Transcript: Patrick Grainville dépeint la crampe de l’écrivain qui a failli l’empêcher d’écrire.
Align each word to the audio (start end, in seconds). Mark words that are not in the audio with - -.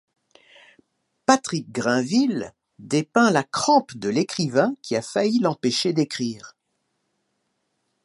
Patrick 1.27 1.71
Grainville 1.71 2.55
dépeint 2.79 3.29
la 3.29 3.43
crampe 3.43 3.95
de 3.95 4.09
l’écrivain 4.09 4.75
qui 4.81 4.95
a 4.95 5.01
failli 5.03 5.37
l’empêcher 5.39 5.93
d’écrire. 5.93 6.55